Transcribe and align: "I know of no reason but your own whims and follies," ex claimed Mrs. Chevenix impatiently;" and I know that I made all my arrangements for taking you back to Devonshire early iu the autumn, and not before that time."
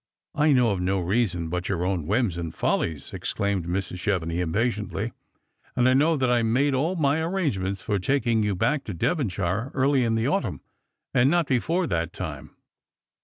"I 0.33 0.51
know 0.51 0.71
of 0.71 0.81
no 0.81 0.99
reason 0.99 1.47
but 1.47 1.69
your 1.69 1.85
own 1.85 2.07
whims 2.07 2.35
and 2.35 2.55
follies," 2.55 3.13
ex 3.13 3.33
claimed 3.33 3.67
Mrs. 3.67 3.99
Chevenix 3.99 4.39
impatiently;" 4.41 5.11
and 5.75 5.87
I 5.87 5.93
know 5.93 6.17
that 6.17 6.31
I 6.31 6.41
made 6.41 6.73
all 6.73 6.95
my 6.95 7.21
arrangements 7.21 7.83
for 7.83 7.99
taking 7.99 8.41
you 8.41 8.55
back 8.55 8.83
to 8.85 8.95
Devonshire 8.95 9.69
early 9.75 10.01
iu 10.01 10.15
the 10.15 10.27
autumn, 10.27 10.61
and 11.13 11.29
not 11.29 11.45
before 11.45 11.85
that 11.85 12.13
time." 12.13 12.55